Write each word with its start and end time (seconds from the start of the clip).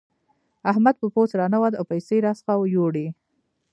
احمد 0.71 0.95
په 1.01 1.07
پوست 1.13 1.33
راننوت 1.39 1.73
او 1.79 1.83
پيسې 1.91 2.15
راڅخه 2.25 2.53
يوړې. 2.75 3.07